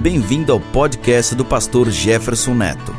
[0.00, 2.92] Bem-vindo ao podcast do pastor Jefferson Neto.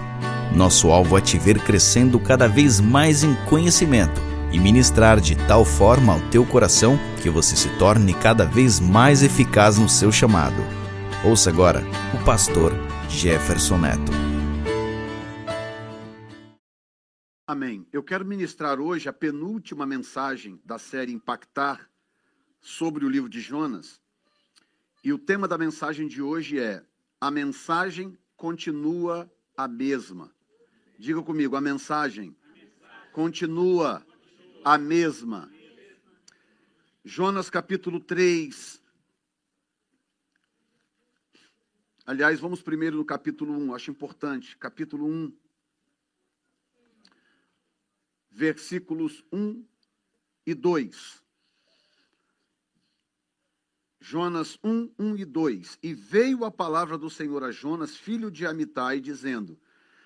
[0.54, 4.20] Nosso alvo é te ver crescendo cada vez mais em conhecimento
[4.52, 9.23] e ministrar de tal forma ao teu coração que você se torne cada vez mais
[9.23, 10.62] eficaz no seu chamado.
[11.23, 11.82] Ouça agora
[12.14, 12.73] o pastor
[13.09, 14.11] Jefferson Neto.
[17.47, 17.88] Amém.
[17.93, 21.89] Eu quero ministrar hoje a penúltima mensagem da série Impactar
[22.59, 24.02] sobre o livro de Jonas.
[25.02, 26.84] E o tema da mensagem de hoje é:
[27.21, 30.33] A mensagem continua a mesma.
[30.97, 32.36] Diga comigo, a mensagem
[33.11, 34.05] continua
[34.64, 35.52] a mesma.
[37.03, 38.81] Jonas capítulo 3.
[42.05, 44.58] Aliás, vamos primeiro no capítulo 1, acho importante.
[44.58, 45.38] Capítulo 1,
[48.31, 49.66] versículos 1
[50.45, 51.23] e 2.
[54.00, 55.80] Jonas 1, 1 e 2.
[55.84, 59.59] E veio a palavra do Senhor a Jonas, filho de Amitai, dizendo: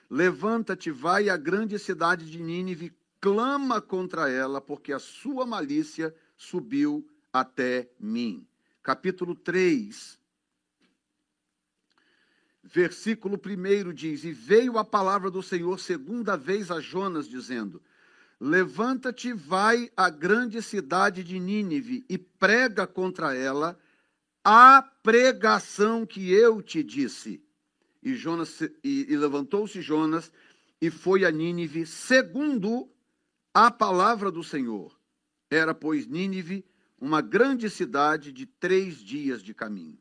[0.09, 7.07] Levanta-te, vai à grande cidade de Nínive, clama contra ela, porque a sua malícia subiu
[7.31, 8.45] até mim.
[8.81, 10.19] Capítulo 3,
[12.63, 17.81] versículo 1 diz: E veio a palavra do Senhor segunda vez a Jonas, dizendo:
[18.45, 23.79] Levanta-te, vai à grande cidade de Nínive e prega contra ela
[24.43, 27.41] a pregação que eu te disse.
[28.03, 30.29] E, Jonas, e, e levantou-se Jonas
[30.81, 32.89] e foi a Nínive, segundo
[33.53, 34.93] a palavra do Senhor.
[35.49, 36.65] Era, pois, Nínive
[36.99, 39.97] uma grande cidade de três dias de caminho.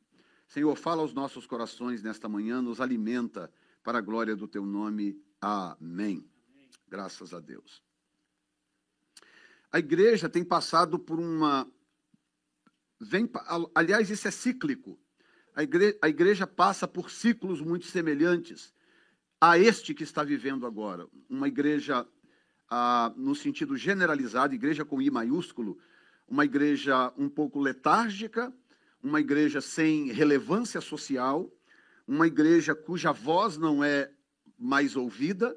[0.48, 3.48] Senhor, fala aos nossos corações nesta manhã, nos alimenta
[3.84, 5.16] para a glória do teu nome.
[5.40, 6.28] Amém.
[6.88, 7.91] Graças a Deus.
[9.72, 11.66] A igreja tem passado por uma
[13.00, 13.28] vem,
[13.74, 14.98] aliás, isso é cíclico.
[15.54, 18.72] A igreja, a igreja passa por ciclos muito semelhantes
[19.40, 21.08] a este que está vivendo agora.
[21.28, 22.06] Uma igreja,
[22.70, 25.78] ah, no sentido generalizado, igreja com I maiúsculo,
[26.28, 28.52] uma igreja um pouco letárgica,
[29.02, 31.50] uma igreja sem relevância social,
[32.06, 34.10] uma igreja cuja voz não é
[34.58, 35.56] mais ouvida.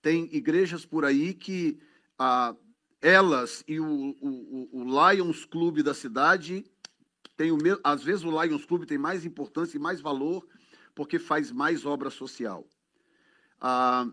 [0.00, 1.78] Tem igrejas por aí que
[2.18, 2.54] ah,
[3.04, 6.64] elas e o, o, o Lions Clube da cidade
[7.36, 10.46] tem o mesmo, às vezes o Lions Club tem mais importância e mais valor
[10.94, 12.66] porque faz mais obra social.
[13.60, 14.08] Ah,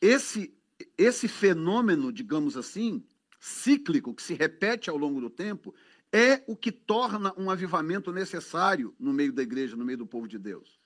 [0.00, 0.54] esse,
[0.96, 3.04] esse fenômeno, digamos assim,
[3.40, 5.74] cíclico, que se repete ao longo do tempo,
[6.12, 10.28] é o que torna um avivamento necessário no meio da igreja, no meio do povo
[10.28, 10.78] de Deus.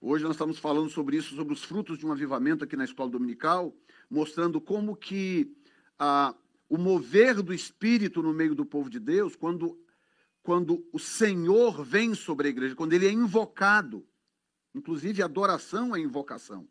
[0.00, 3.10] Hoje nós estamos falando sobre isso, sobre os frutos de um avivamento aqui na escola
[3.10, 3.72] dominical,
[4.10, 5.56] mostrando como que
[6.68, 9.78] o mover do Espírito no meio do povo de Deus, quando
[10.44, 14.06] quando o Senhor vem sobre a igreja, quando ele é invocado.
[14.74, 16.68] Inclusive, adoração é invocação.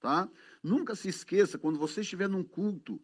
[0.00, 0.28] Tá?
[0.60, 3.00] Nunca se esqueça, quando você estiver num culto,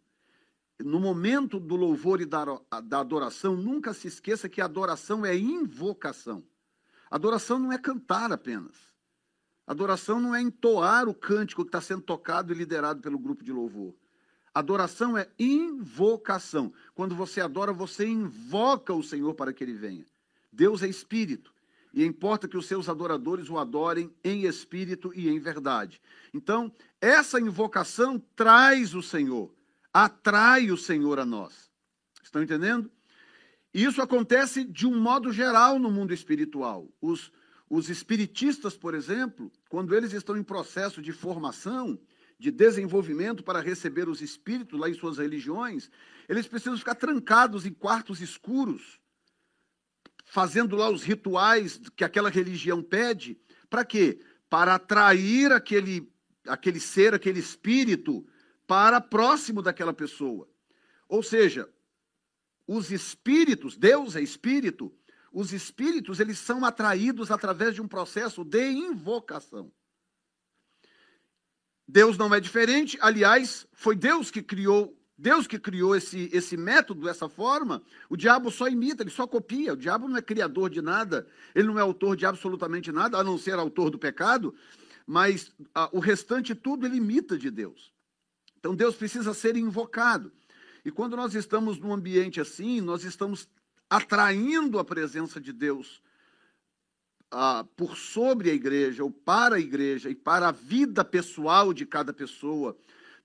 [0.81, 2.45] no momento do louvor e da,
[2.85, 6.43] da adoração, nunca se esqueça que adoração é invocação.
[7.09, 8.77] Adoração não é cantar apenas.
[9.65, 13.53] Adoração não é entoar o cântico que está sendo tocado e liderado pelo grupo de
[13.53, 13.95] louvor.
[14.55, 16.73] Adoração é invocação.
[16.95, 20.07] Quando você adora, você invoca o Senhor para que ele venha.
[20.53, 21.53] Deus é espírito.
[21.93, 26.01] E importa que os seus adoradores o adorem em espírito e em verdade.
[26.33, 29.53] Então, essa invocação traz o Senhor,
[29.93, 31.71] atrai o Senhor a nós.
[32.23, 32.91] Estão entendendo?
[33.75, 36.89] Isso acontece de um modo geral no mundo espiritual.
[37.01, 37.33] Os,
[37.69, 41.99] os espiritistas, por exemplo, quando eles estão em processo de formação,
[42.41, 45.91] de desenvolvimento para receber os espíritos lá em suas religiões,
[46.27, 48.99] eles precisam ficar trancados em quartos escuros,
[50.25, 53.39] fazendo lá os rituais que aquela religião pede.
[53.69, 54.23] Para quê?
[54.49, 56.11] Para atrair aquele,
[56.47, 58.27] aquele ser, aquele espírito
[58.67, 60.49] para próximo daquela pessoa.
[61.07, 61.69] Ou seja,
[62.67, 64.91] os espíritos, Deus é espírito,
[65.31, 69.71] os espíritos eles são atraídos através de um processo de invocação.
[71.91, 77.03] Deus não é diferente, aliás, foi Deus que criou, Deus que criou esse, esse método
[77.03, 77.83] dessa forma.
[78.09, 79.73] O diabo só imita, ele só copia.
[79.73, 83.25] O diabo não é criador de nada, ele não é autor de absolutamente nada, a
[83.25, 84.55] não ser autor do pecado,
[85.05, 87.93] mas a, o restante tudo ele imita de Deus.
[88.61, 90.31] Então Deus precisa ser invocado.
[90.85, 93.49] E quando nós estamos num ambiente assim, nós estamos
[93.89, 96.01] atraindo a presença de Deus
[97.31, 101.87] ah, por sobre a igreja, ou para a igreja, e para a vida pessoal de
[101.87, 102.77] cada pessoa,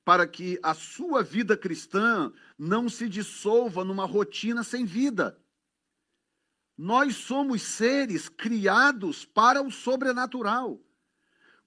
[0.04, 5.38] para que a sua vida cristã não se dissolva numa rotina sem vida.
[6.78, 10.80] Nós somos seres criados para o sobrenatural.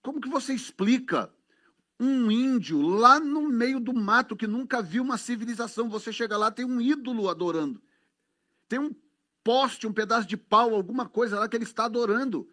[0.02, 1.32] Como que você explica
[1.98, 5.88] um índio lá no meio do mato que nunca viu uma civilização?
[5.88, 7.82] Você chega lá, tem um ídolo adorando.
[8.68, 8.94] Tem um
[9.48, 12.46] poste, um pedaço de pau, alguma coisa lá que ele está adorando.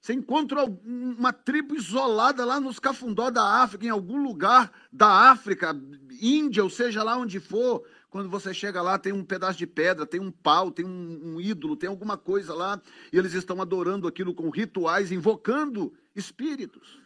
[0.00, 5.78] Você encontra uma tribo isolada lá nos cafundó da África, em algum lugar da África,
[6.18, 7.86] Índia, ou seja lá onde for.
[8.08, 11.38] Quando você chega lá, tem um pedaço de pedra, tem um pau, tem um, um
[11.38, 12.80] ídolo, tem alguma coisa lá,
[13.12, 16.98] e eles estão adorando aquilo com rituais, invocando espíritos.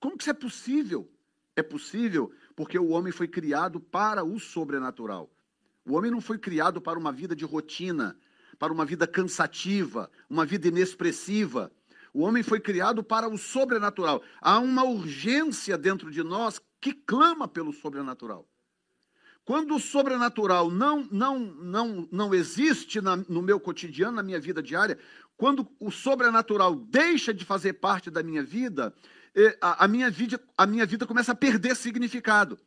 [0.00, 1.08] Como que isso é possível?
[1.54, 5.30] É possível porque o homem foi criado para o sobrenatural.
[5.88, 8.14] O homem não foi criado para uma vida de rotina,
[8.58, 11.72] para uma vida cansativa, uma vida inexpressiva.
[12.12, 14.22] O homem foi criado para o sobrenatural.
[14.40, 18.46] Há uma urgência dentro de nós que clama pelo sobrenatural.
[19.46, 24.62] Quando o sobrenatural não não não não existe na, no meu cotidiano, na minha vida
[24.62, 24.98] diária,
[25.38, 28.92] quando o sobrenatural deixa de fazer parte da minha vida,
[29.58, 32.58] a, a minha vida a minha vida começa a perder significado.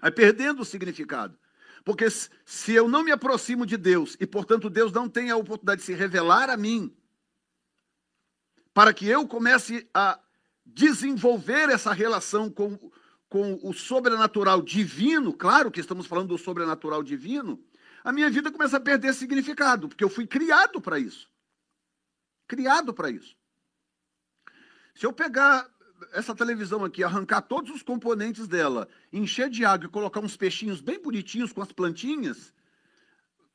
[0.00, 1.36] Vai perdendo o significado.
[1.84, 5.80] Porque se eu não me aproximo de Deus e, portanto, Deus não tem a oportunidade
[5.80, 6.94] de se revelar a mim,
[8.74, 10.20] para que eu comece a
[10.64, 12.78] desenvolver essa relação com,
[13.28, 17.62] com o sobrenatural divino, claro que estamos falando do sobrenatural divino,
[18.04, 21.28] a minha vida começa a perder significado, porque eu fui criado para isso.
[22.46, 23.36] Criado para isso.
[24.94, 25.68] Se eu pegar
[26.12, 30.80] essa televisão aqui, arrancar todos os componentes dela, encher de água e colocar uns peixinhos
[30.80, 32.52] bem bonitinhos com as plantinhas,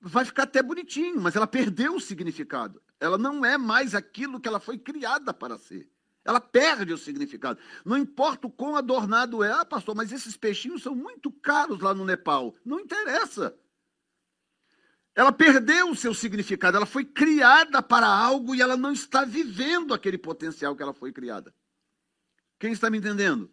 [0.02, 2.82] vai ficar até bonitinho, mas ela perdeu o significado.
[3.00, 5.90] Ela não é mais aquilo que ela foi criada para ser.
[6.26, 7.60] Ela perde o significado.
[7.84, 11.94] Não importa o quão adornado é, ah, pastor, mas esses peixinhos são muito caros lá
[11.94, 12.56] no Nepal.
[12.64, 13.54] Não interessa.
[15.16, 16.78] Ela perdeu o seu significado.
[16.78, 21.12] Ela foi criada para algo e ela não está vivendo aquele potencial que ela foi
[21.12, 21.54] criada.
[22.64, 23.50] Quem está me entendendo?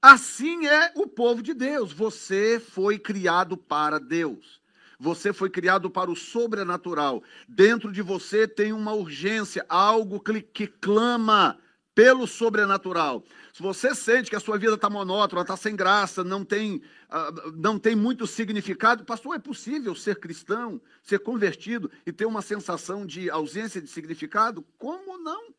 [0.00, 1.92] Assim é o povo de Deus.
[1.92, 4.60] Você foi criado para Deus.
[4.96, 7.20] Você foi criado para o sobrenatural.
[7.48, 10.22] Dentro de você tem uma urgência, algo
[10.54, 11.58] que, clama
[11.96, 13.24] pelo sobrenatural.
[13.52, 17.50] Se você sente que a sua vida está monótona, está sem graça, não tem, uh,
[17.56, 23.04] não tem muito significado, pastor, é possível ser cristão, ser convertido e ter uma sensação
[23.04, 24.64] de ausência de significado?
[24.78, 25.57] Como não?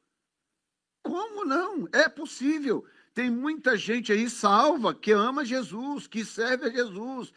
[1.10, 1.90] Como não?
[1.92, 2.86] É possível.
[3.16, 7.34] Tem muita gente aí salva que ama Jesus, que serve a Jesus,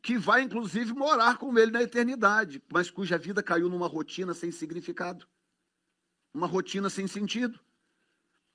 [0.00, 4.52] que vai inclusive morar com ele na eternidade, mas cuja vida caiu numa rotina sem
[4.52, 5.26] significado,
[6.32, 7.58] uma rotina sem sentido.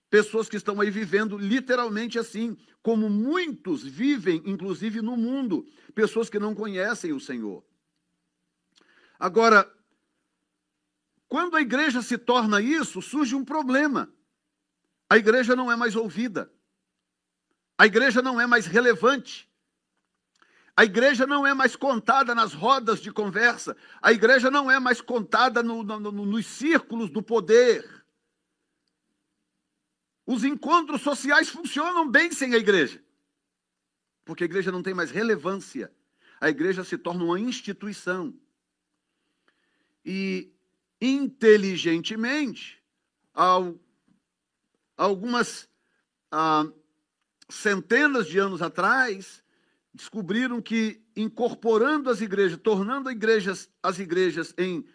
[0.10, 6.40] Pessoas que estão aí vivendo literalmente assim, como muitos vivem, inclusive no mundo, pessoas que
[6.40, 7.62] não conhecem o Senhor.
[9.20, 9.70] Agora,
[11.28, 14.10] quando a igreja se torna isso, surge um problema.
[15.12, 16.50] A igreja não é mais ouvida.
[17.78, 19.52] A igreja não é mais relevante.
[20.74, 23.76] A igreja não é mais contada nas rodas de conversa.
[24.02, 28.06] A igreja não é mais contada no, no, no, nos círculos do poder.
[30.26, 33.04] Os encontros sociais funcionam bem sem a igreja.
[34.24, 35.92] Porque a igreja não tem mais relevância.
[36.40, 38.34] A igreja se torna uma instituição.
[40.06, 40.54] E
[41.02, 42.82] inteligentemente,
[43.34, 43.78] ao
[44.98, 45.68] algumas
[46.32, 46.66] ah,
[47.50, 49.44] centenas de anos atrás,
[49.94, 54.86] descobriram que incorporando as igrejas, tornando as igrejas, as igrejas em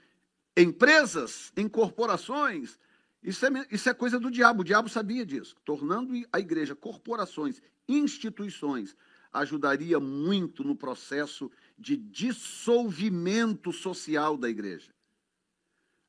[0.57, 2.79] empresas, em corporações,
[3.23, 5.57] isso é, isso é coisa do diabo, o diabo sabia disso.
[5.65, 8.97] Tornando a igreja corporações, instituições,
[9.33, 14.95] ajudaria muito no processo de dissolvimento social da igreja.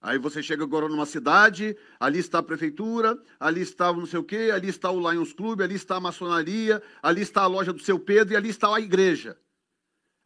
[0.02, 4.24] Aí você chega agora numa cidade, ali está a prefeitura, ali está não sei o
[4.24, 7.82] quê, ali está o Lions Club, ali está a maçonaria, ali está a loja do
[7.82, 9.38] seu Pedro e ali está a igreja.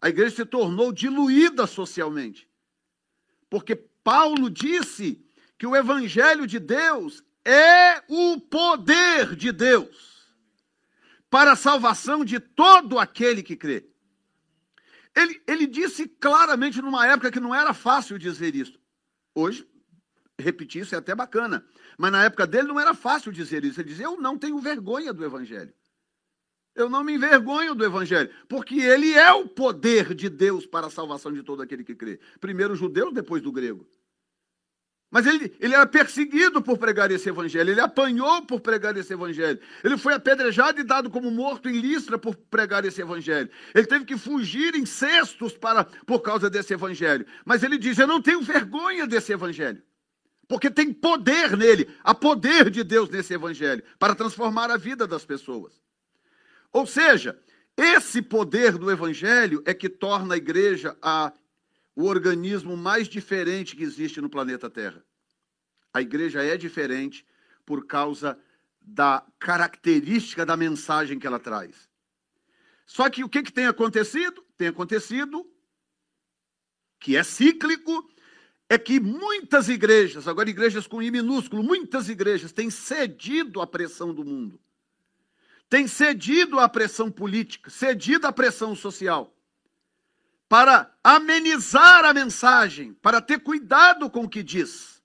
[0.02, 2.50] A igreja se tornou diluída socialmente.
[3.50, 5.24] Porque Paulo disse
[5.58, 10.12] que o evangelho de Deus é o poder de Deus
[11.30, 13.86] para a salvação de todo aquele que crê.
[15.16, 18.81] Ele, ele disse claramente numa época que não era fácil dizer isso.
[19.34, 19.68] Hoje,
[20.38, 21.66] repetir isso é até bacana.
[21.98, 23.80] Mas na época dele não era fácil dizer isso.
[23.80, 25.74] Ele dizia: Eu não tenho vergonha do Evangelho.
[26.74, 30.90] Eu não me envergonho do Evangelho, porque ele é o poder de Deus para a
[30.90, 32.18] salvação de todo aquele que crê.
[32.40, 33.86] Primeiro o judeu, depois do grego.
[35.12, 39.60] Mas ele, ele era perseguido por pregar esse evangelho, ele apanhou por pregar esse evangelho,
[39.84, 43.50] ele foi apedrejado e dado como morto em Listra por pregar esse evangelho.
[43.76, 47.26] Ele teve que fugir em cestos para, por causa desse evangelho.
[47.44, 49.84] Mas ele diz: Eu não tenho vergonha desse evangelho,
[50.48, 55.26] porque tem poder nele, há poder de Deus nesse evangelho para transformar a vida das
[55.26, 55.74] pessoas.
[56.72, 57.38] Ou seja,
[57.76, 61.34] esse poder do evangelho é que torna a igreja a
[62.02, 65.06] o organismo mais diferente que existe no planeta Terra.
[65.94, 67.26] A igreja é diferente
[67.66, 68.40] por causa
[68.82, 71.88] da característica da mensagem que ela traz.
[72.88, 74.44] Só que o que, que tem acontecido?
[74.58, 75.48] Tem acontecido
[77.00, 78.10] que é cíclico,
[78.68, 84.14] é que muitas igrejas, agora igrejas com I minúsculo, muitas igrejas têm cedido à pressão
[84.14, 84.60] do mundo,
[85.70, 89.36] têm cedido à pressão política, cedido à pressão social
[90.52, 95.02] para amenizar a mensagem, para ter cuidado com o que diz,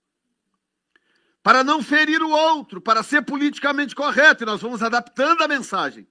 [1.41, 6.05] para não ferir o outro, para ser politicamente correto, e nós vamos adaptando a mensagem.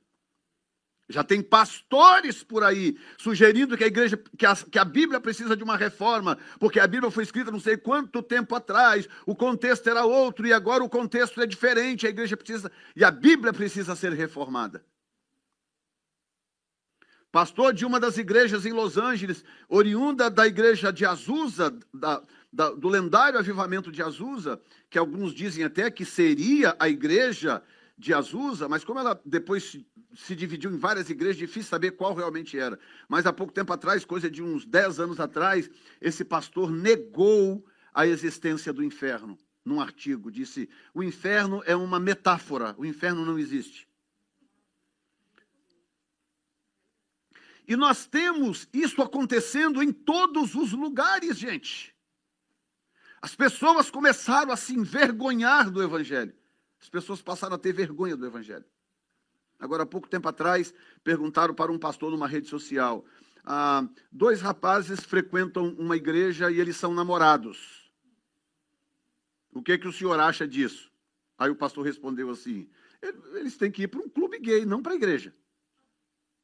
[1.10, 5.54] Já tem pastores por aí sugerindo que a igreja, que a, que a Bíblia precisa
[5.54, 9.90] de uma reforma, porque a Bíblia foi escrita não sei quanto tempo atrás, o contexto
[9.90, 13.98] era outro e agora o contexto é diferente, a igreja precisa, e a Bíblia precisa
[13.98, 14.82] ser reformada
[17.36, 22.70] pastor de uma das igrejas em Los Angeles, oriunda da igreja de Azusa, da, da,
[22.70, 24.58] do lendário avivamento de Azusa,
[24.90, 27.62] que alguns dizem até que seria a igreja
[27.98, 32.14] de Azusa, mas como ela depois se, se dividiu em várias igrejas, difícil saber qual
[32.14, 32.80] realmente era.
[33.10, 38.08] Mas há pouco tempo atrás, coisa de uns 10 anos atrás, esse pastor negou a
[38.08, 40.32] existência do inferno num artigo.
[40.32, 43.90] Disse: o inferno é uma metáfora, o inferno não existe.
[47.68, 51.96] E nós temos isso acontecendo em todos os lugares, gente.
[53.22, 56.34] As pessoas começaram a se envergonhar do Evangelho.
[56.80, 58.66] As pessoas passaram a ter vergonha do Evangelho.
[59.60, 63.04] Agora, há pouco tempo atrás, perguntaram para um pastor numa rede social:
[63.44, 67.92] ah, dois rapazes frequentam uma igreja e eles são namorados.
[69.52, 70.92] O que, que o senhor acha disso?
[71.38, 72.70] Aí o pastor respondeu assim:
[73.36, 75.34] eles têm que ir para um clube gay, não para a igreja.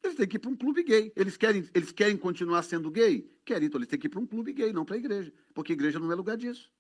[0.04, 1.12] Eles têm que ir para um clube gay.
[1.16, 3.30] Eles querem, eles querem continuar sendo gay?
[3.46, 5.32] Querem, então eles têm que ir para um clube gay, não para a igreja.
[5.54, 6.72] Porque a igreja não é lugar disso.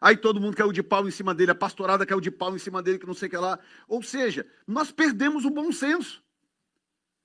[0.00, 2.58] Aí todo mundo caiu de pau em cima dele, a pastorada caiu de pau em
[2.58, 3.58] cima dele, que não sei o que lá.
[3.88, 6.22] Ou seja, nós perdemos o bom senso.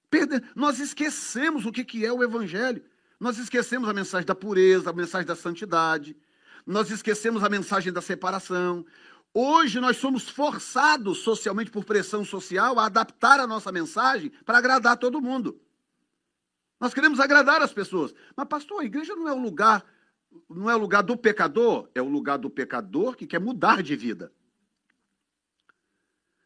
[0.10, 0.42] Perde...
[0.56, 2.82] Nós esquecemos o que, que é o evangelho.
[3.20, 6.16] Nós esquecemos a mensagem da pureza, a mensagem da santidade.
[6.66, 8.86] Nós esquecemos a mensagem da separação.
[9.34, 14.98] Hoje nós somos forçados socialmente por pressão social a adaptar a nossa mensagem para agradar
[14.98, 15.60] todo mundo.
[16.80, 18.14] Nós queremos agradar as pessoas.
[18.36, 19.86] Mas pastor, a igreja não é o lugar
[20.50, 23.96] não é o lugar do pecador, é o lugar do pecador que quer mudar de
[23.96, 24.32] vida.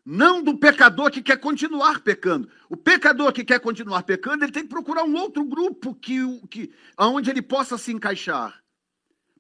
[0.04, 2.48] Não do pecador que quer continuar pecando.
[2.70, 6.72] O pecador que quer continuar pecando, ele tem que procurar um outro grupo que, que
[6.98, 8.64] onde ele possa se encaixar.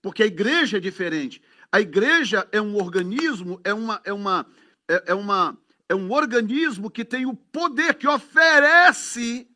[0.02, 1.42] Porque a igreja é diferente.
[1.72, 4.46] A igreja é um organismo, é uma, é uma,
[4.88, 5.58] é, é uma,
[5.90, 9.48] é um organismo que tem o poder, que oferece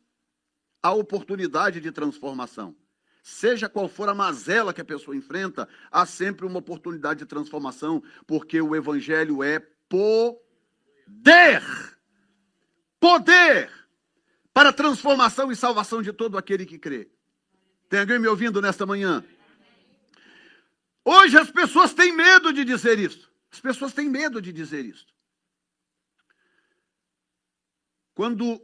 [0.82, 2.74] a oportunidade de transformação.
[3.22, 8.02] Seja qual for a mazela que a pessoa enfrenta, há sempre uma oportunidade de transformação,
[8.26, 11.62] porque o evangelho é poder.
[12.98, 13.70] Poder
[14.52, 17.08] para transformação e salvação de todo aquele que crê.
[17.88, 19.24] Tem alguém me ouvindo nesta manhã?
[21.04, 23.30] Hoje as pessoas têm medo de dizer isso.
[23.50, 25.06] As pessoas têm medo de dizer isso.
[28.14, 28.60] Quando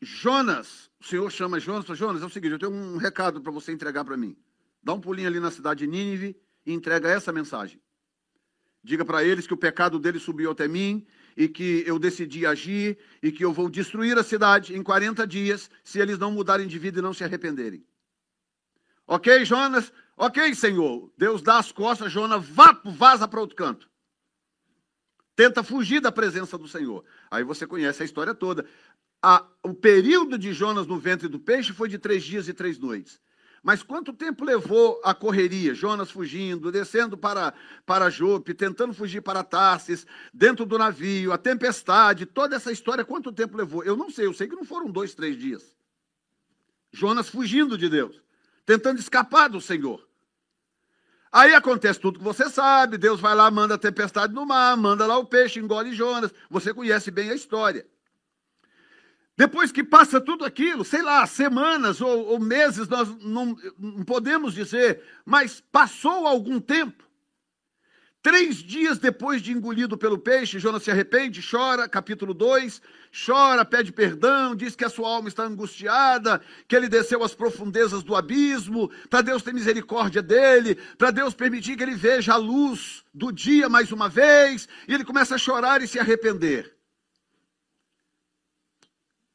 [0.00, 3.72] Jonas, o Senhor chama Jonas, Jonas, é o seguinte, eu tenho um recado para você
[3.72, 4.36] entregar para mim.
[4.82, 7.80] Dá um pulinho ali na cidade de Nínive e entrega essa mensagem.
[8.82, 12.98] Diga para eles que o pecado deles subiu até mim e que eu decidi agir
[13.22, 16.78] e que eu vou destruir a cidade em 40 dias se eles não mudarem de
[16.78, 17.86] vida e não se arrependerem.
[19.06, 19.92] Ok, Jonas?
[20.16, 21.10] Ok, Senhor.
[21.16, 23.90] Deus dá as costas, Jonas vá, vaza para outro canto.
[25.34, 27.04] Tenta fugir da presença do Senhor.
[27.30, 28.66] Aí você conhece a história toda.
[29.22, 32.78] A, o período de Jonas no ventre do peixe foi de três dias e três
[32.78, 33.20] noites.
[33.62, 35.72] Mas quanto tempo levou a correria?
[35.72, 37.54] Jonas fugindo, descendo para,
[37.86, 40.04] para Jope, tentando fugir para Tarsis,
[40.34, 43.84] dentro do navio, a tempestade, toda essa história, quanto tempo levou?
[43.84, 45.76] Eu não sei, eu sei que não foram dois, três dias.
[46.92, 48.20] Jonas fugindo de Deus
[48.64, 50.06] tentando escapar do Senhor.
[51.30, 55.06] Aí acontece tudo que você sabe, Deus vai lá, manda a tempestade no mar, manda
[55.06, 56.32] lá o peixe, engole Jonas.
[56.50, 57.86] Você conhece bem a história.
[59.34, 64.52] Depois que passa tudo aquilo, sei lá, semanas ou, ou meses, nós não, não podemos
[64.52, 67.02] dizer, mas passou algum tempo.
[68.20, 72.80] Três dias depois de engolido pelo peixe, Jonas se arrepende, chora, capítulo 2,
[73.12, 78.02] chora, pede perdão, diz que a sua alma está angustiada, que ele desceu às profundezas
[78.02, 83.04] do abismo, para Deus ter misericórdia dele, para Deus permitir que ele veja a luz
[83.12, 86.74] do dia mais uma vez, e ele começa a chorar e se arrepender.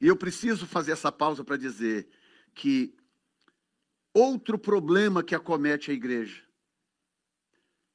[0.02, 2.08] E eu preciso fazer essa pausa para dizer
[2.54, 2.96] que
[4.14, 6.42] outro problema que acomete a igreja.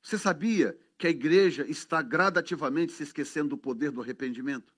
[0.00, 4.72] Você sabia que a igreja está gradativamente se esquecendo do poder do arrependimento.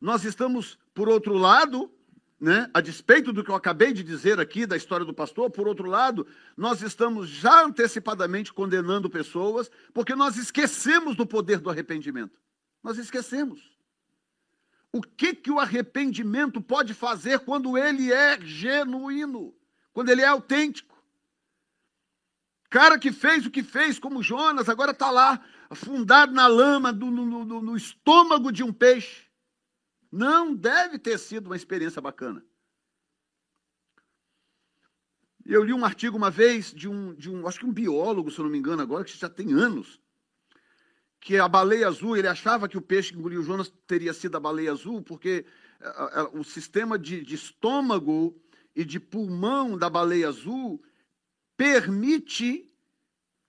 [0.00, 1.92] Nós estamos, por outro lado,
[2.40, 5.68] né, a despeito do que eu acabei de dizer aqui da história do pastor, por
[5.68, 6.26] outro lado,
[6.56, 12.40] nós estamos já antecipadamente condenando pessoas, porque nós esquecemos do poder do arrependimento.
[12.82, 13.60] Nós esquecemos.
[14.90, 19.54] O que, que o arrependimento pode fazer quando ele é genuíno,
[19.92, 20.98] quando ele é autêntico?
[22.70, 27.06] Cara que fez o que fez, como Jonas, agora está lá, afundado na lama, do,
[27.06, 29.29] no, no, no estômago de um peixe.
[30.10, 32.44] Não deve ter sido uma experiência bacana.
[35.44, 38.38] Eu li um artigo uma vez de um, de um, acho que um biólogo, se
[38.38, 40.00] eu não me engano agora, que já tem anos,
[41.20, 44.40] que a baleia azul, ele achava que o peixe que engoliu Jonas teria sido a
[44.40, 45.44] baleia azul, porque
[45.80, 48.40] a, a, o sistema de, de estômago
[48.74, 50.82] e de pulmão da baleia azul
[51.56, 52.70] permite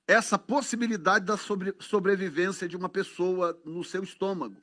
[0.07, 4.61] essa possibilidade da sobre, sobrevivência de uma pessoa no seu estômago.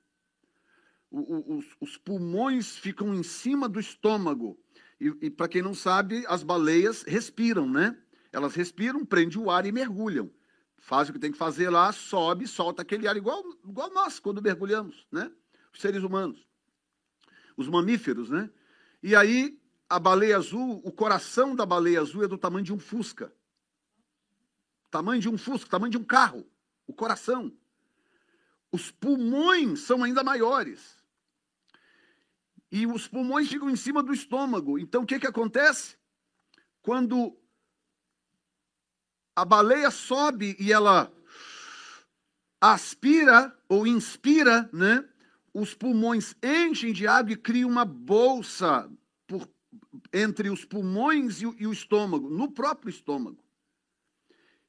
[1.10, 4.58] Os, os, pulmões ficam em cima do estômago.
[5.00, 7.96] E, e para quem não sabe, as baleias respiram, né?
[8.30, 10.30] Elas respiram, prendem o ar e mergulham.
[10.76, 14.42] Faz o que tem que fazer lá, sobe, solta aquele ar, igual, igual nós, quando
[14.42, 15.30] mergulhamos, né?
[15.72, 16.46] Os seres humanos.
[17.56, 18.50] Os mamíferos, né?
[19.02, 22.78] E aí, a baleia azul, o coração da baleia azul é do tamanho de um
[22.78, 23.32] fusca
[24.90, 26.46] tamanho de um Fusca, tamanho de um carro,
[26.86, 27.52] o coração.
[28.70, 30.97] Os pulmões são ainda maiores.
[32.70, 34.78] E os pulmões ficam em cima do estômago.
[34.78, 35.96] Então o que, que acontece?
[36.82, 37.36] Quando
[39.34, 41.12] a baleia sobe e ela
[42.60, 45.08] aspira ou inspira, né?
[45.54, 48.90] Os pulmões enchem de água e cria uma bolsa
[49.26, 49.48] por,
[50.12, 53.47] entre os pulmões e e o estômago, no próprio estômago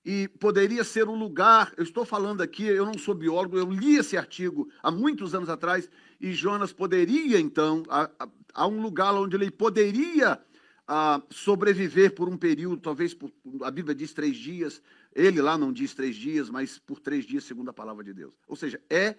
[0.03, 1.73] e poderia ser um lugar.
[1.77, 5.49] Eu estou falando aqui, eu não sou biólogo, eu li esse artigo há muitos anos
[5.49, 10.41] atrás, e Jonas poderia, então, a, um lugar onde ele poderia
[10.87, 13.31] a, sobreviver por um período, talvez por,
[13.61, 14.81] a Bíblia diz três dias,
[15.13, 18.33] ele lá não diz três dias, mas por três dias, segundo a palavra de Deus.
[18.47, 19.15] Ou seja, é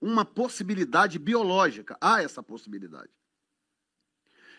[0.00, 3.10] uma possibilidade biológica, há essa possibilidade.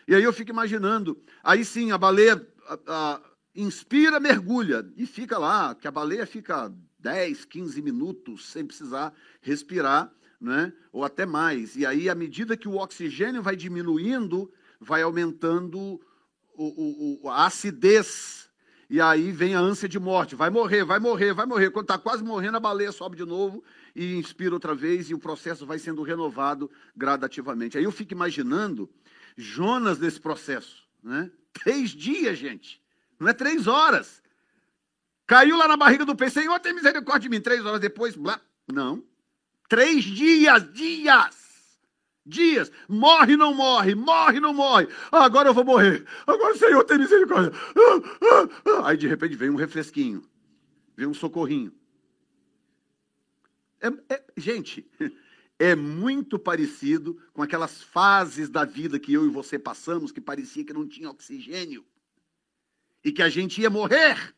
[0.06, 2.46] E aí eu fico imaginando, aí sim, a baleia.
[2.86, 3.20] A,
[3.54, 10.12] inspira, mergulha e fica lá, que a baleia fica 10, 15 minutos sem precisar respirar,
[10.40, 10.72] né?
[10.92, 11.76] ou até mais.
[11.76, 16.00] E aí, à medida que o oxigênio vai diminuindo, vai aumentando
[16.56, 18.48] o, o, a acidez.
[18.88, 20.34] E aí vem a ânsia de morte.
[20.34, 21.70] Vai morrer, vai morrer, vai morrer.
[21.70, 23.64] Quando está quase morrendo, a baleia sobe de novo
[23.94, 27.78] e inspira outra vez, e o processo vai sendo renovado gradativamente.
[27.78, 28.90] Aí eu fico imaginando
[29.36, 30.84] Jonas nesse processo.
[31.02, 31.30] Né?
[31.52, 32.83] Três dias, gente.
[33.24, 34.22] Não é três horas.
[35.26, 37.40] Caiu lá na barriga do peixe, Senhor, tem misericórdia de mim.
[37.40, 38.38] Três horas depois, blá.
[38.70, 39.02] Não.
[39.66, 41.78] Três dias, dias.
[42.26, 42.70] Dias.
[42.86, 44.88] Morre, não morre, morre, não morre.
[45.10, 46.04] Ah, agora eu vou morrer.
[46.26, 47.50] Agora o Senhor tem misericórdia.
[47.74, 48.88] Ah, ah.
[48.88, 50.22] Aí de repente vem um refresquinho.
[50.94, 51.72] Vem um socorrinho.
[53.80, 54.86] É, é, gente,
[55.58, 60.62] é muito parecido com aquelas fases da vida que eu e você passamos que parecia
[60.62, 61.82] que não tinha oxigênio
[63.04, 64.34] e que a gente ia morrer,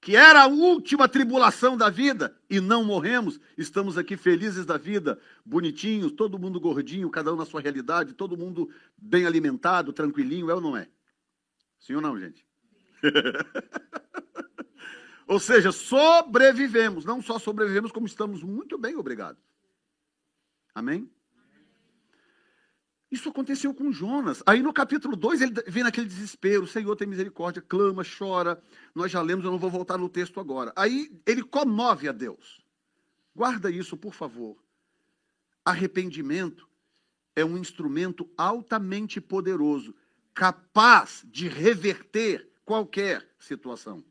[0.00, 5.20] que era a última tribulação da vida, e não morremos, estamos aqui felizes da vida,
[5.44, 10.54] bonitinhos, todo mundo gordinho, cada um na sua realidade, todo mundo bem alimentado, tranquilinho, é
[10.54, 10.88] ou não é?
[11.78, 12.44] Sim ou não, gente?
[15.28, 19.38] ou seja, sobrevivemos, não só sobrevivemos, como estamos muito bem, obrigado.
[20.74, 21.08] Amém?
[23.12, 24.42] Isso aconteceu com Jonas.
[24.46, 28.58] Aí no capítulo 2 ele vem naquele desespero: Senhor tem misericórdia, clama, chora.
[28.94, 30.72] Nós já lemos, eu não vou voltar no texto agora.
[30.74, 32.64] Aí ele comove a Deus.
[33.36, 34.56] Guarda isso, por favor.
[35.62, 36.66] Arrependimento
[37.36, 39.94] é um instrumento altamente poderoso,
[40.32, 44.02] capaz de reverter qualquer situação.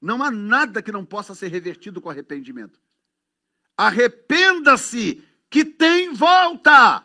[0.00, 2.80] Não há nada que não possa ser revertido com arrependimento.
[3.76, 7.04] Arrependa-se, que tem volta.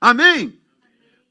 [0.00, 0.60] Amém?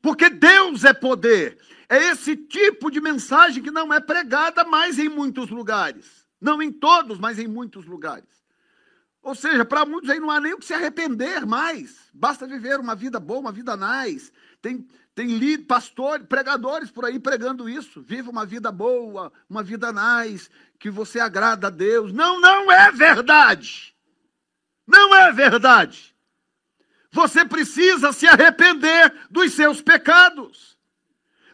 [0.02, 1.58] Porque Deus é poder.
[1.88, 6.26] É esse tipo de mensagem que não é pregada mais em muitos lugares.
[6.42, 8.36] Não em todos, mas em muitos lugares.
[9.22, 12.12] Ou seja, para muitos aí não há nem o que se arrepender mais.
[12.14, 14.32] Basta viver uma vida boa, uma vida nice.
[14.62, 18.04] Tem, tem pastores, pregadores por aí pregando isso.
[18.04, 20.50] Viva uma vida boa, uma vida nice,
[20.80, 22.14] que você agrada a Deus.
[22.14, 23.96] Não, não é verdade.
[24.88, 26.15] Não é verdade.
[27.16, 30.78] Você precisa se arrepender dos seus pecados.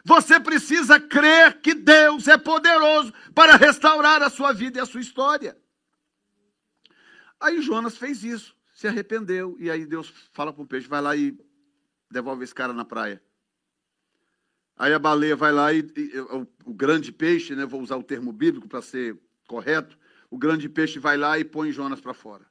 [0.04, 5.00] Você precisa crer que Deus é poderoso para restaurar a sua vida e a sua
[5.00, 5.56] história.
[7.38, 11.14] Aí Jonas fez isso, se arrependeu, e aí Deus fala para o peixe: vai lá
[11.14, 11.38] e
[12.10, 13.22] devolve esse cara na praia.
[14.76, 18.02] Aí a baleia vai lá e, e o, o, grande peixe, né, vou usar o
[18.02, 19.96] termo bíblico para ser correto,
[20.28, 22.44] o grande peixe vai lá e põe Jonas para fora.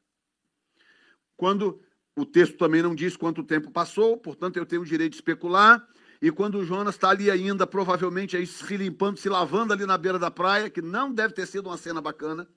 [1.35, 1.83] Quando
[2.21, 5.85] o texto também não diz quanto tempo passou, portanto eu tenho o direito de especular.
[6.21, 9.97] E quando o Jonas está ali ainda, provavelmente aí se limpando, se lavando ali na
[9.97, 12.47] beira da praia, que não deve ter sido uma cena bacana.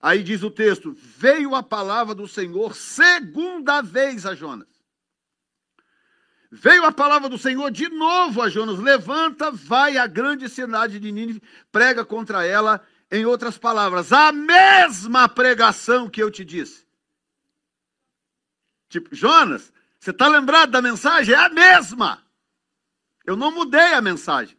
[0.00, 4.68] Aí diz o texto: Veio a palavra do Senhor segunda vez a Jonas.
[6.52, 11.10] Veio a palavra do Senhor de novo a Jonas: Levanta, vai à grande cidade de
[11.10, 12.80] Nínive, prega contra ela.
[13.10, 16.85] Em outras palavras, a mesma pregação que eu te disse.
[18.88, 21.34] Tipo, Jonas, você está lembrado da mensagem?
[21.34, 22.22] É a mesma.
[23.24, 24.56] Eu não mudei a mensagem.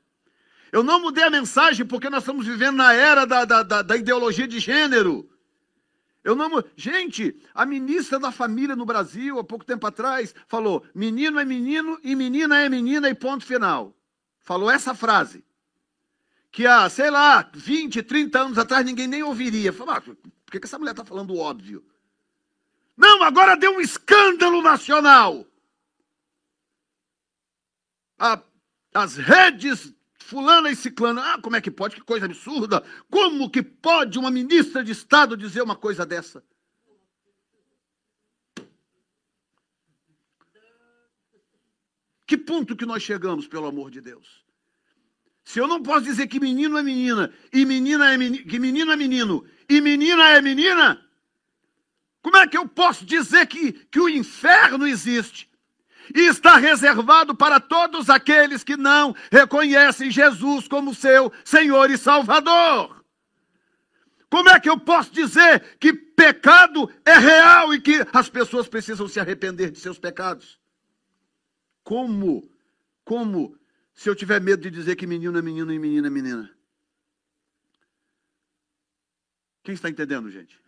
[0.72, 3.96] Eu não mudei a mensagem porque nós estamos vivendo na era da, da, da, da
[3.96, 5.30] ideologia de gênero.
[6.24, 6.62] Eu não.
[6.76, 11.98] Gente, a ministra da família no Brasil, há pouco tempo atrás, falou: menino é menino
[12.04, 13.96] e menina é menina e ponto final.
[14.42, 15.46] Falou essa frase.
[16.52, 19.72] Que há, sei lá, 20, 30 anos atrás ninguém nem ouviria.
[19.72, 20.16] Falou, ah, por
[20.52, 21.86] que essa mulher está falando óbvio?
[22.98, 25.46] Não, agora deu um escândalo nacional.
[28.18, 28.42] A,
[28.94, 29.94] as redes
[30.28, 31.34] fulana e ciclana.
[31.34, 31.96] Ah, como é que pode?
[31.96, 32.84] Que coisa absurda.
[33.10, 36.44] Como que pode uma ministra de Estado dizer uma coisa dessa?
[42.26, 44.46] Que ponto que nós chegamos, pelo amor de Deus?
[45.46, 48.92] Se eu não posso dizer que menino é menina, e menina é menino, que menino
[48.92, 51.07] é menino, e menina é menina,
[52.28, 55.50] como é que eu posso dizer que, que o inferno existe?
[56.14, 63.02] E está reservado para todos aqueles que não reconhecem Jesus como seu Senhor e Salvador.
[64.30, 69.08] Como é que eu posso dizer que pecado é real e que as pessoas precisam
[69.08, 70.60] se arrepender de seus pecados?
[71.82, 72.52] Como?
[73.06, 73.58] Como?
[73.94, 76.54] Se eu tiver medo de dizer que menino é menino e menina é menina.
[79.64, 80.67] Quem está entendendo, gente?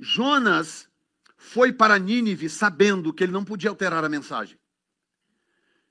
[0.00, 0.88] Jonas
[1.36, 4.58] foi para Nínive sabendo que ele não podia alterar a mensagem.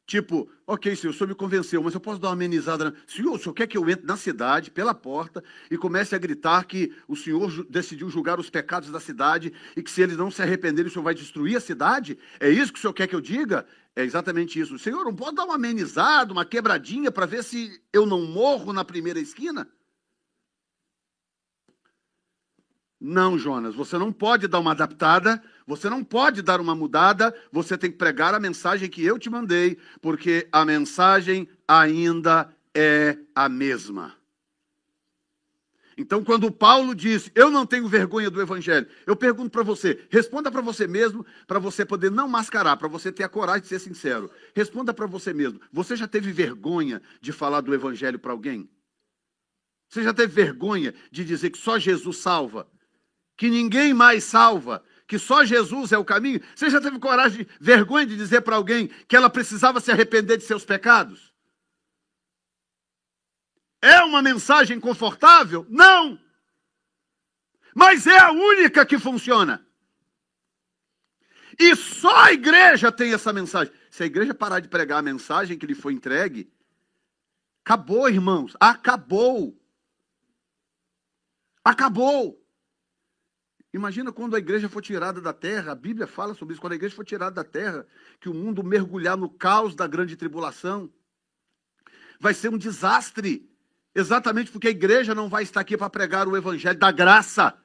[0.10, 2.95] Tipo, ok, senhor, o senhor me convenceu, mas eu posso dar uma amenizada.
[3.06, 6.63] Senhor, o senhor quer que eu entre na cidade, pela porta, e comece a gritar
[6.63, 10.41] que o senhor decidiu julgar os pecados da cidade e que se eles não se
[10.41, 12.17] arrependerem, o senhor vai destruir a cidade?
[12.39, 13.67] É isso que o senhor quer que eu diga?
[13.95, 14.80] É exatamente isso.
[14.80, 18.84] Senhor, não pode dar uma amenizada, uma quebradinha para ver se eu não morro na
[18.84, 19.67] primeira esquina?
[23.00, 27.78] Não, Jonas, você não pode dar uma adaptada, você não pode dar uma mudada, você
[27.78, 33.48] tem que pregar a mensagem que eu te mandei, porque a mensagem ainda é a
[33.48, 34.20] mesma.
[35.98, 40.50] Então, quando Paulo diz, eu não tenho vergonha do evangelho, eu pergunto para você, responda
[40.52, 43.80] para você mesmo, para você poder não mascarar, para você ter a coragem de ser
[43.80, 44.30] sincero.
[44.54, 48.70] Responda para você mesmo, você já teve vergonha de falar do evangelho para alguém?
[49.90, 52.68] Você já teve vergonha de dizer que só Jesus salva?
[53.39, 58.06] Que ninguém mais salva, que só Jesus é o caminho, você já teve coragem, vergonha
[58.06, 61.34] de dizer para alguém que ela precisava se arrepender de seus pecados?
[63.82, 65.65] É uma mensagem confortável?
[65.69, 66.19] Não!
[67.73, 69.65] Mas é a única que funciona.
[71.58, 73.73] E só a igreja tem essa mensagem.
[73.89, 76.52] Se a igreja parar de pregar a mensagem que lhe foi entregue,
[77.63, 79.58] acabou, irmãos, acabou.
[81.63, 82.39] Acabou.
[83.73, 86.75] Imagina quando a igreja for tirada da terra, a Bíblia fala sobre isso, quando a
[86.75, 87.86] igreja for tirada da terra,
[88.19, 90.91] que o mundo mergulhar no caos da grande tribulação.
[92.19, 93.47] Vai ser um desastre,
[93.93, 97.55] exatamente porque a igreja não vai estar aqui para pregar o evangelho da graça.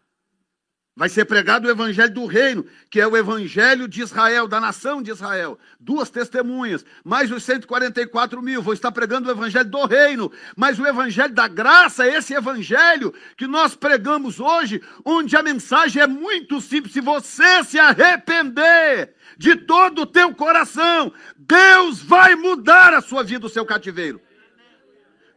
[0.97, 5.03] Vai ser pregado o evangelho do reino, que é o evangelho de Israel, da nação
[5.03, 5.59] de Israel.
[5.81, 8.63] Duas testemunhas, mais os 144 mil.
[8.63, 13.49] Vou estar pregando o evangelho do reino, mas o evangelho da graça, esse evangelho que
[13.49, 16.93] nós pregamos hoje, onde a mensagem é muito simples.
[16.93, 23.47] Se você se arrepender de todo o teu coração, Deus vai mudar a sua vida,
[23.47, 24.21] o seu cativeiro.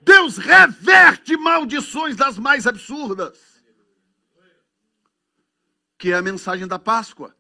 [0.04, 3.47] Deus reverte maldições das mais absurdas.
[5.98, 7.36] Que é a mensagem da Páscoa.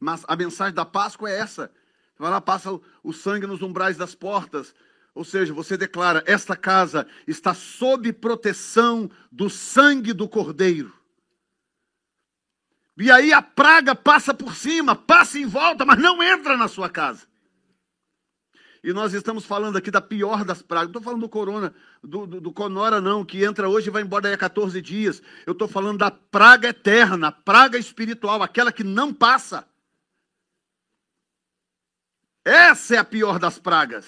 [0.00, 1.70] Mas a mensagem da Páscoa é essa.
[2.18, 2.70] Vai lá, passa
[3.02, 4.74] o sangue nos umbrais das portas.
[5.14, 10.92] Ou seja, você declara: esta casa está sob proteção do sangue do Cordeiro.
[12.96, 16.90] E aí a praga passa por cima, passa em volta, mas não entra na sua
[16.90, 17.27] casa.
[18.82, 20.86] E nós estamos falando aqui da pior das pragas.
[20.86, 24.02] Não estou falando do corona, do, do, do, conora, não, que entra hoje e vai
[24.02, 25.20] embora daí a 14 dias.
[25.44, 29.68] Eu estou falando da praga eterna, praga espiritual, aquela que não passa.
[32.44, 34.06] Essa é a pior das pragas.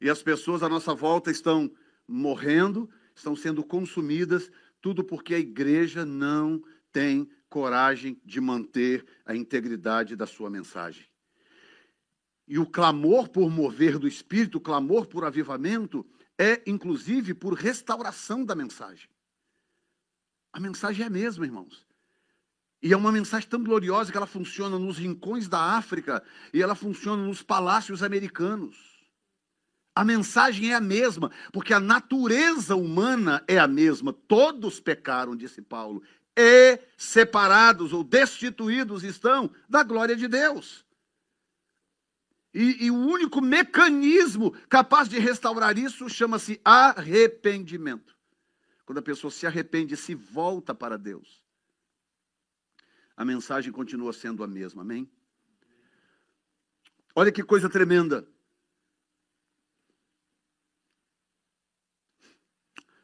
[0.00, 1.70] E as pessoas à nossa volta estão
[2.06, 10.14] morrendo, estão sendo consumidas, tudo porque a igreja não tem coragem de manter a integridade
[10.14, 11.09] da sua mensagem.
[12.50, 16.04] E o clamor por mover do Espírito, o clamor por avivamento,
[16.36, 19.08] é inclusive por restauração da mensagem.
[20.52, 21.86] A mensagem é a mesma, irmãos.
[22.82, 26.74] E é uma mensagem tão gloriosa que ela funciona nos rincões da África e ela
[26.74, 28.76] funciona nos palácios americanos.
[29.94, 34.12] A mensagem é a mesma, porque a natureza humana é a mesma.
[34.12, 36.02] Todos pecaram, disse Paulo,
[36.36, 40.84] e separados ou destituídos estão da glória de Deus.
[42.52, 48.16] E, e o único mecanismo capaz de restaurar isso chama-se arrependimento.
[48.84, 51.40] Quando a pessoa se arrepende e se volta para Deus.
[53.16, 55.08] A mensagem continua sendo a mesma, amém?
[57.14, 58.26] Olha que coisa tremenda.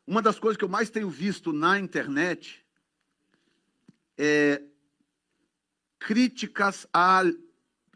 [0.07, 2.65] Uma das coisas que eu mais tenho visto na internet
[4.17, 4.63] é
[5.99, 7.23] críticas a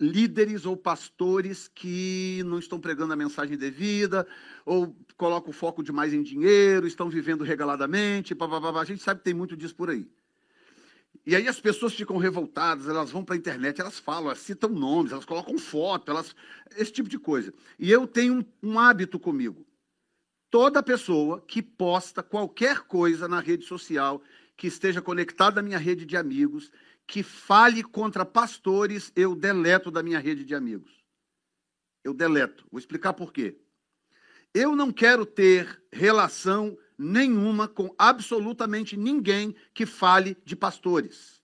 [0.01, 4.27] líderes ou pastores que não estão pregando a mensagem devida,
[4.65, 8.81] ou colocam o foco demais em dinheiro, estão vivendo regaladamente, blá, blá, blá.
[8.81, 10.09] a gente sabe que tem muito disso por aí.
[11.27, 14.71] E aí as pessoas ficam revoltadas, elas vão para a internet, elas falam, elas citam
[14.71, 16.35] nomes, elas colocam foto, elas,
[16.77, 17.53] esse tipo de coisa.
[17.79, 19.67] E eu tenho um, um hábito comigo.
[20.51, 24.23] Toda pessoa que posta qualquer coisa na rede social,
[24.57, 26.73] que esteja conectada à minha rede de amigos,
[27.11, 30.93] que fale contra pastores, eu deleto da minha rede de amigos.
[32.05, 32.65] Eu deleto.
[32.71, 33.59] Vou explicar por quê.
[34.55, 41.43] Eu não quero ter relação nenhuma com absolutamente ninguém que fale de pastores.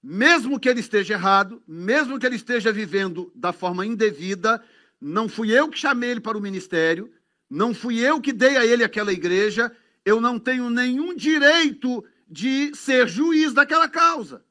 [0.00, 4.62] Mesmo que ele esteja errado, mesmo que ele esteja vivendo da forma indevida,
[5.00, 7.12] não fui eu que chamei ele para o ministério,
[7.50, 12.74] não fui eu que dei a ele aquela igreja, eu não tenho nenhum direito de
[12.74, 14.44] ser juiz daquela causa.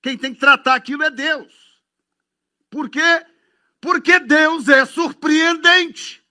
[0.00, 1.82] Quem tem que tratar aquilo é Deus.
[2.70, 3.26] Por quê?
[3.80, 6.24] Porque Deus é surpreendente.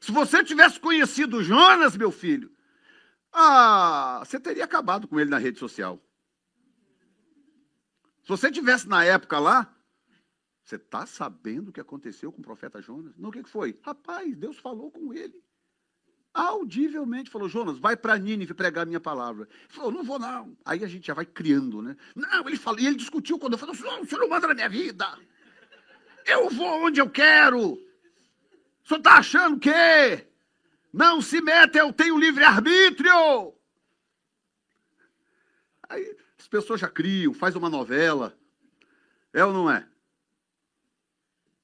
[0.00, 2.54] Se você tivesse conhecido Jonas, meu filho,
[3.32, 6.00] ah, você teria acabado com ele na rede social.
[8.22, 9.72] Se você tivesse na época lá,
[10.64, 13.16] você está sabendo o que aconteceu com o profeta Jonas?
[13.16, 13.78] Não, o que foi?
[13.82, 15.45] Rapaz, Deus falou com ele
[16.36, 19.48] audivelmente falou: Jonas, vai para Nínive pregar a minha palavra.
[19.62, 20.56] Ele falou: não vou não.
[20.64, 21.96] Aí a gente já vai criando, né?
[22.14, 24.68] Não, ele falou, e ele discutiu quando eu falei: o senhor não manda na minha
[24.68, 25.06] vida.
[26.26, 27.72] Eu vou onde eu quero.
[27.72, 27.78] O
[28.84, 30.26] senhor está achando que
[30.92, 33.54] não se mete, eu tenho livre-arbítrio.
[35.88, 38.36] Aí as pessoas já criam, faz uma novela.
[39.32, 39.86] É ou não é?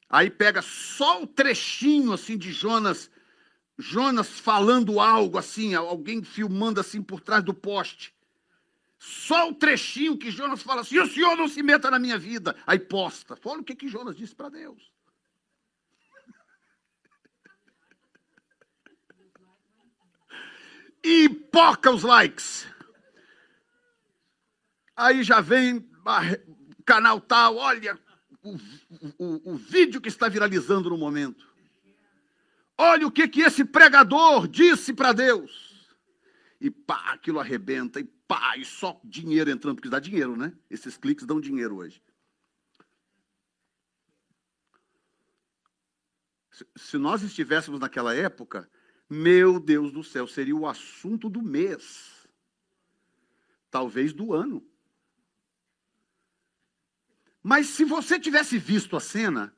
[0.09, 3.11] Aí pega só o trechinho assim de Jonas
[3.79, 8.15] Jonas falando algo assim, alguém filmando assim por trás do poste.
[8.99, 12.57] Só o trechinho que Jonas fala assim: o senhor não se meta na minha vida.
[12.67, 13.37] Aí posta.
[13.45, 14.93] Olha o que, que Jonas disse para Deus.
[21.05, 22.65] E poca os likes.
[24.95, 25.85] Aí já vem
[26.85, 27.99] canal tal, olha
[28.43, 28.57] o,
[29.19, 31.52] o, o vídeo que está viralizando no momento.
[32.85, 35.87] Olha o que, que esse pregador disse para Deus.
[36.61, 40.53] E pá, aquilo arrebenta, e pá, e só dinheiro entrando, porque dá dinheiro, né?
[40.69, 42.03] Esses cliques dão dinheiro hoje.
[46.75, 48.69] Se nós estivéssemos naquela época,
[49.09, 52.27] meu Deus do céu, seria o assunto do mês.
[53.71, 54.61] Talvez do ano.
[57.41, 59.55] Mas se você tivesse visto a cena,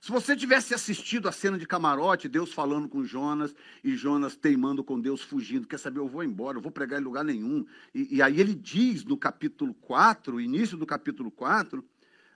[0.00, 4.84] se você tivesse assistido a cena de camarote, Deus falando com Jonas e Jonas teimando
[4.84, 7.66] com Deus, fugindo, quer saber, eu vou embora, eu vou pregar em lugar nenhum.
[7.94, 11.84] E, e aí ele diz no capítulo 4, início do capítulo 4,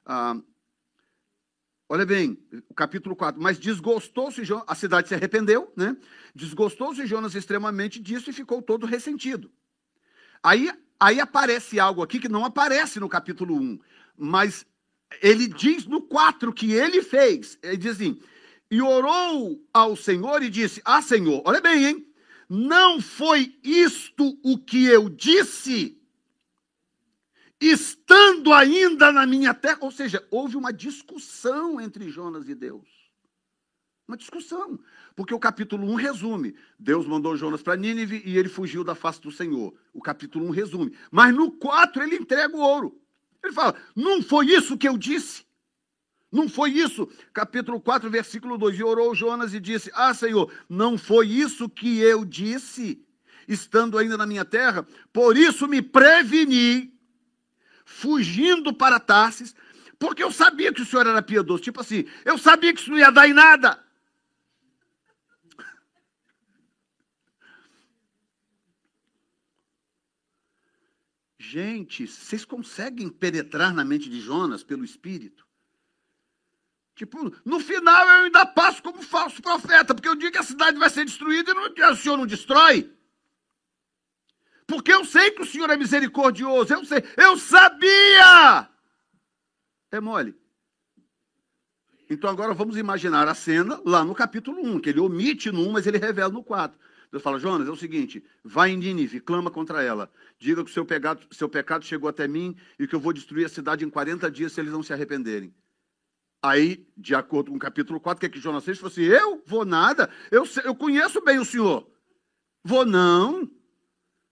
[0.05, 0.37] ah,
[1.93, 2.39] Olha bem,
[2.71, 3.39] o capítulo 4.
[3.39, 5.95] Mas desgostou-se a cidade se arrependeu, né?
[6.35, 9.53] Desgostou-se Jonas extremamente disso e ficou todo ressentido.
[10.43, 13.79] Aí, aí aparece algo aqui que não aparece no capítulo 1,
[14.17, 14.65] mas
[15.21, 17.59] ele diz no 4 que ele fez.
[17.63, 18.19] Ele diz assim:
[18.73, 22.07] e orou ao Senhor e disse: Ah, Senhor, olha bem, hein?
[22.49, 26.01] Não foi isto o que eu disse,
[27.61, 29.77] estando ainda na minha terra.
[29.83, 32.89] Ou seja, houve uma discussão entre Jonas e Deus.
[34.09, 34.81] Uma discussão.
[35.15, 39.21] Porque o capítulo 1 resume: Deus mandou Jonas para Nínive e ele fugiu da face
[39.21, 39.75] do Senhor.
[39.93, 40.97] O capítulo 1 resume.
[41.11, 43.02] Mas no 4 ele entrega o ouro.
[43.43, 45.45] Ele fala: Não foi isso que eu disse?
[46.31, 47.09] Não foi isso?
[47.35, 48.79] Capítulo 4, versículo 2.
[48.79, 53.05] E orou Jonas e disse: Ah, Senhor, não foi isso que eu disse,
[53.47, 54.87] estando ainda na minha terra?
[55.13, 56.95] Por isso me preveni,
[57.85, 59.55] fugindo para Tarsis,
[59.99, 61.63] porque eu sabia que o Senhor era piedoso.
[61.63, 63.79] Tipo assim, eu sabia que isso não ia dar em nada.
[71.53, 75.47] Gente, vocês conseguem penetrar na mente de Jonas pelo Espírito?
[76.95, 80.79] Tipo, no final eu ainda passo como falso profeta, porque eu digo que a cidade
[80.79, 82.91] vai ser destruída e não, o Senhor não destrói.
[84.67, 88.71] Porque eu sei que o Senhor é misericordioso, eu sei, eu sabia!
[89.91, 90.35] É mole.
[92.09, 95.73] Então agora vamos imaginar a cena lá no capítulo 1, que ele omite no 1,
[95.73, 96.79] mas ele revela no 4.
[97.13, 100.11] Deus fala, Jonas, é o seguinte, vai em Nínive, clama contra ela.
[100.39, 103.45] Diga que o seu pecado, seu pecado chegou até mim e que eu vou destruir
[103.45, 105.55] a cidade em 40 dias se eles não se arrependerem.
[106.43, 108.79] Aí, de acordo com o capítulo 4, o que é que Jonas fez?
[108.79, 111.87] Ele falou assim: Eu vou nada, eu, eu conheço bem o senhor.
[112.65, 113.49] Vou não.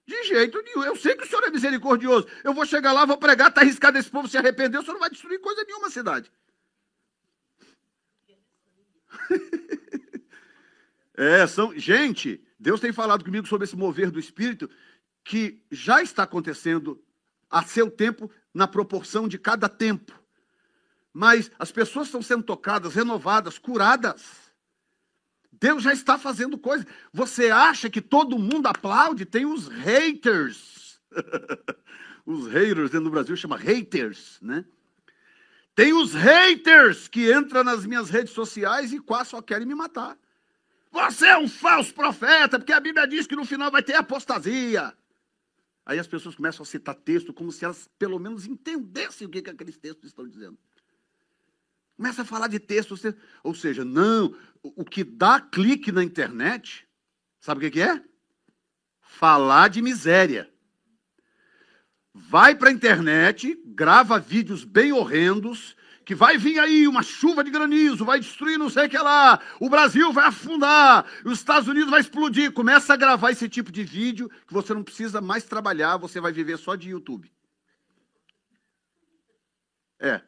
[0.07, 0.83] De jeito nenhum.
[0.83, 2.27] Eu sei que o senhor é misericordioso.
[2.43, 5.01] Eu vou chegar lá, vou pregar, está arriscado esse povo se arrepender, o senhor não
[5.01, 6.33] vai destruir coisa nenhuma a cidade.
[11.15, 11.79] é, são.
[11.79, 14.71] Gente, Deus tem falado comigo sobre esse mover do Espírito
[15.25, 17.03] que já está acontecendo
[17.49, 20.21] a seu tempo, na proporção de cada tempo
[21.13, 24.51] mas as pessoas estão sendo tocadas, renovadas, curadas.
[25.53, 26.87] Deus já está fazendo coisas.
[27.13, 29.27] Você acha que todo mundo aplaude?
[29.27, 31.01] Tem os haters.
[32.25, 34.65] os haters dentro do Brasil chama haters, né?
[35.75, 40.17] Tem os haters que entram nas minhas redes sociais e quase só querem me matar.
[40.91, 44.93] Você é um falso profeta, porque a Bíblia diz que no final vai ter apostasia.
[45.87, 49.43] Aí as pessoas começam a citar texto como se elas pelo menos entendessem o que,
[49.43, 50.59] que aqueles textos estão dizendo.
[51.97, 52.95] Começa a falar de texto,
[53.43, 56.89] ou seja, não, o que dá clique na internet,
[57.39, 58.03] sabe o que é?
[59.01, 60.51] Falar de miséria.
[62.13, 65.77] Vai para a internet, grava vídeos bem horrendos,
[66.11, 69.41] que vai vir aí uma chuva de granizo, vai destruir não sei o que lá,
[69.61, 72.51] o Brasil vai afundar, os Estados Unidos vai explodir.
[72.51, 76.33] Começa a gravar esse tipo de vídeo que você não precisa mais trabalhar, você vai
[76.33, 77.31] viver só de YouTube.
[80.01, 80.21] É.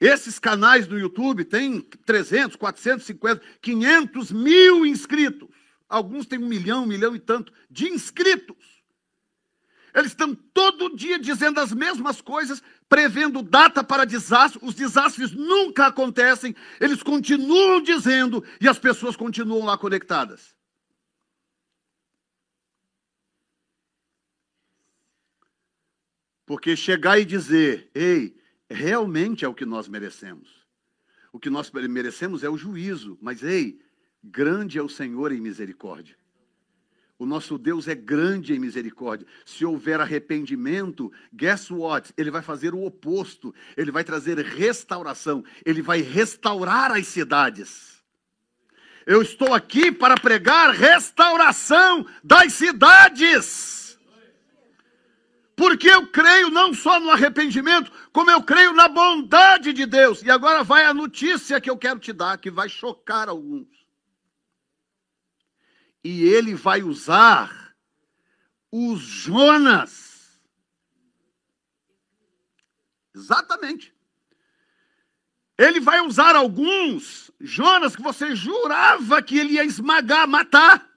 [0.00, 5.50] Esses canais do YouTube têm 300, 450, 500 mil inscritos.
[5.86, 8.77] Alguns têm um milhão, um milhão e tanto de inscritos.
[9.94, 14.60] Eles estão todo dia dizendo as mesmas coisas, prevendo data para desastre.
[14.62, 16.54] Os desastres nunca acontecem.
[16.80, 20.54] Eles continuam dizendo e as pessoas continuam lá conectadas.
[26.44, 28.34] Porque chegar e dizer, ei,
[28.70, 30.66] realmente é o que nós merecemos.
[31.32, 33.80] O que nós merecemos é o juízo, mas ei,
[34.24, 36.17] grande é o Senhor em misericórdia.
[37.18, 39.26] O nosso Deus é grande em misericórdia.
[39.44, 42.12] Se houver arrependimento, guess what?
[42.16, 43.52] Ele vai fazer o oposto.
[43.76, 45.44] Ele vai trazer restauração.
[45.66, 48.04] Ele vai restaurar as cidades.
[49.04, 53.98] Eu estou aqui para pregar restauração das cidades.
[55.56, 60.22] Porque eu creio não só no arrependimento, como eu creio na bondade de Deus.
[60.22, 63.77] E agora vai a notícia que eu quero te dar, que vai chocar alguns.
[66.02, 67.74] E ele vai usar
[68.70, 70.40] os Jonas.
[73.14, 73.94] Exatamente.
[75.56, 80.88] Ele vai usar alguns Jonas que você jurava que ele ia esmagar, matar.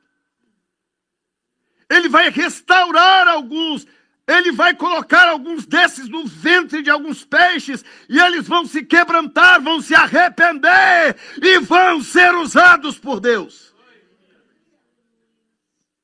[1.90, 3.88] Ele vai restaurar alguns
[4.28, 9.62] ele vai colocar alguns desses no ventre de alguns peixes, e eles vão se quebrantar,
[9.62, 13.71] vão se arrepender e vão ser usados por Deus.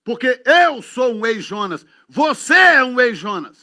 [0.07, 3.61] Porque eu sou um ex-Jonas, você é um ex-Jonas.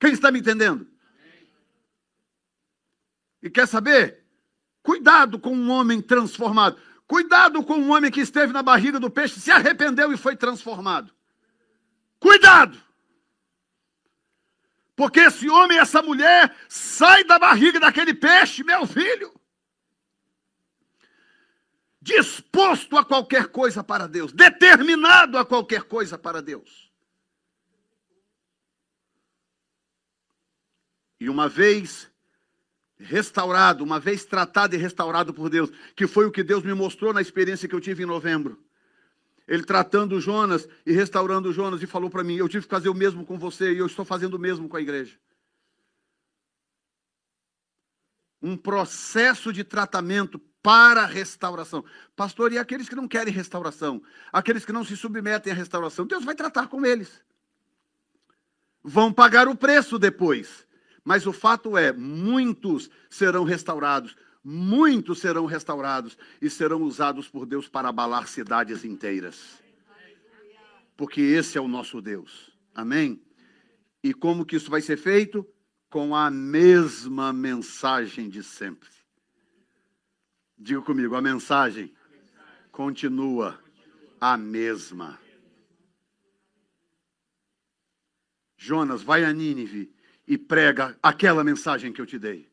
[0.00, 0.84] Quem está me entendendo?
[3.40, 4.24] E quer saber?
[4.82, 6.80] Cuidado com um homem transformado.
[7.06, 11.14] Cuidado com um homem que esteve na barriga do peixe, se arrependeu e foi transformado.
[12.18, 12.76] Cuidado!
[14.96, 19.32] Porque esse homem, essa mulher, sai da barriga daquele peixe, meu filho.
[22.04, 26.92] Disposto a qualquer coisa para Deus, determinado a qualquer coisa para Deus.
[31.18, 32.10] E uma vez
[32.98, 37.10] restaurado, uma vez tratado e restaurado por Deus, que foi o que Deus me mostrou
[37.14, 38.62] na experiência que eu tive em novembro.
[39.48, 42.94] Ele tratando Jonas e restaurando Jonas e falou para mim: Eu tive que fazer o
[42.94, 45.18] mesmo com você e eu estou fazendo o mesmo com a igreja.
[48.42, 51.84] Um processo de tratamento para restauração.
[52.16, 54.02] Pastor, e aqueles que não querem restauração?
[54.32, 56.06] Aqueles que não se submetem à restauração?
[56.06, 57.22] Deus vai tratar com eles.
[58.82, 60.66] Vão pagar o preço depois.
[61.04, 67.68] Mas o fato é, muitos serão restaurados, muitos serão restaurados e serão usados por Deus
[67.68, 69.62] para abalar cidades inteiras.
[70.96, 72.50] Porque esse é o nosso Deus.
[72.74, 73.22] Amém?
[74.02, 75.46] E como que isso vai ser feito?
[75.90, 78.93] Com a mesma mensagem de sempre.
[80.64, 81.92] Diga comigo, a mensagem
[82.72, 83.60] continua
[84.18, 85.20] a mesma.
[88.56, 89.94] Jonas, vai a Nínive
[90.26, 92.50] e prega aquela mensagem que eu te dei.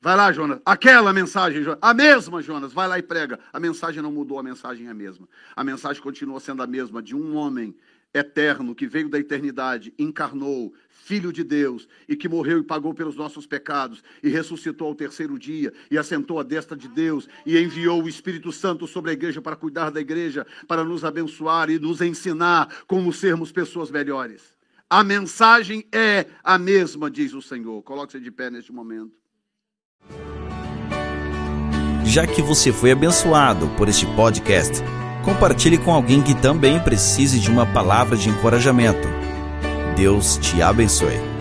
[0.00, 0.60] Vai lá, Jonas.
[0.64, 2.72] Aquela mensagem, a mesma, Jonas.
[2.72, 3.40] Vai lá e prega.
[3.52, 5.28] A mensagem não mudou, a mensagem é a mesma.
[5.56, 7.76] A mensagem continua sendo a mesma de um homem
[8.14, 10.72] eterno que veio da eternidade, encarnou,
[11.04, 15.38] filho de Deus, e que morreu e pagou pelos nossos pecados, e ressuscitou ao terceiro
[15.38, 19.42] dia, e assentou à destra de Deus, e enviou o Espírito Santo sobre a igreja
[19.42, 24.42] para cuidar da igreja, para nos abençoar e nos ensinar como sermos pessoas melhores.
[24.88, 27.82] A mensagem é a mesma, diz o Senhor.
[27.82, 29.12] Coloque-se de pé neste momento.
[32.04, 34.82] Já que você foi abençoado por este podcast,
[35.24, 39.21] compartilhe com alguém que também precise de uma palavra de encorajamento.
[39.96, 41.31] Deus te abençoe.